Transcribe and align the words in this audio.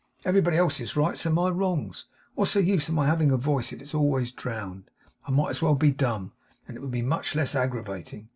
Everybody 0.25 0.57
else's 0.57 0.95
rights 0.95 1.27
are 1.27 1.29
my 1.29 1.49
wrongs. 1.49 2.05
What's 2.33 2.55
the 2.55 2.63
use 2.63 2.89
of 2.89 2.95
my 2.95 3.05
having 3.05 3.29
a 3.29 3.37
voice 3.37 3.71
if 3.71 3.83
it's 3.83 3.93
always 3.93 4.31
drowned? 4.31 4.89
I 5.27 5.29
might 5.29 5.51
as 5.51 5.61
well 5.61 5.75
be 5.75 5.91
dumb, 5.91 6.33
and 6.67 6.75
it 6.75 6.79
would 6.79 6.89
be 6.89 7.03
much 7.03 7.35
less 7.35 7.53
aggravating. 7.53 8.29